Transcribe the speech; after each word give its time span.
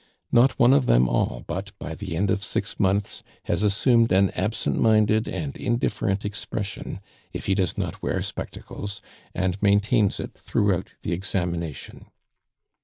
Not 0.31 0.57
one 0.57 0.73
of 0.73 0.87
them 0.87 1.07
all 1.07 1.43
but, 1.45 1.77
by 1.77 1.93
the 1.93 2.17
end 2.17 2.31
of 2.31 2.43
six 2.43 2.79
months, 2.79 3.21
has 3.43 3.61
assumed 3.61 4.11
an 4.11 4.31
absent 4.31 4.79
minded 4.79 5.27
and 5.27 5.55
indifferent 5.55 6.25
expression, 6.25 7.01
if 7.33 7.45
he 7.45 7.53
does 7.53 7.77
not 7.77 8.01
wear 8.01 8.23
spectacles, 8.23 9.01
and 9.35 9.61
maintains 9.61 10.19
it 10.19 10.33
throughout 10.33 10.93
the 11.03 11.11
examination. 11.11 12.07